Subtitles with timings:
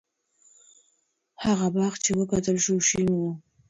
[1.43, 3.21] هغه باغ چې وکتل شو، شین و.